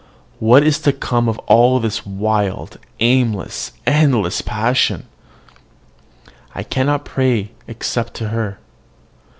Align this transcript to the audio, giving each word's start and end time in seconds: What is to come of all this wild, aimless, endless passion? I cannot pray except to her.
What 0.39 0.63
is 0.63 0.79
to 0.79 0.93
come 0.93 1.29
of 1.29 1.37
all 1.45 1.79
this 1.79 2.07
wild, 2.07 2.79
aimless, 2.99 3.73
endless 3.85 4.41
passion? 4.41 5.05
I 6.55 6.63
cannot 6.63 7.05
pray 7.05 7.51
except 7.67 8.15
to 8.15 8.29
her. 8.29 8.57